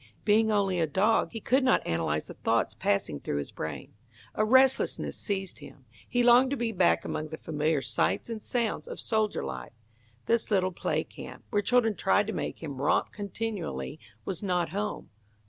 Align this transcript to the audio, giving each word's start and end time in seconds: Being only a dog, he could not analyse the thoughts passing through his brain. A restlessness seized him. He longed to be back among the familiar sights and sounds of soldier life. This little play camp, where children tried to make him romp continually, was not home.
Being 0.25 0.51
only 0.51 0.79
a 0.79 0.87
dog, 0.87 1.29
he 1.31 1.39
could 1.39 1.63
not 1.63 1.85
analyse 1.85 2.25
the 2.25 2.33
thoughts 2.33 2.73
passing 2.73 3.19
through 3.19 3.37
his 3.37 3.51
brain. 3.51 3.93
A 4.33 4.43
restlessness 4.43 5.15
seized 5.15 5.59
him. 5.59 5.85
He 6.09 6.23
longed 6.23 6.49
to 6.49 6.57
be 6.57 6.71
back 6.71 7.05
among 7.05 7.27
the 7.27 7.37
familiar 7.37 7.83
sights 7.83 8.27
and 8.27 8.41
sounds 8.41 8.87
of 8.87 8.99
soldier 8.99 9.43
life. 9.45 9.73
This 10.25 10.49
little 10.49 10.71
play 10.71 11.03
camp, 11.03 11.43
where 11.51 11.61
children 11.61 11.93
tried 11.95 12.25
to 12.25 12.33
make 12.33 12.63
him 12.63 12.81
romp 12.81 13.11
continually, 13.11 13.99
was 14.25 14.41
not 14.41 14.69
home. 14.69 15.11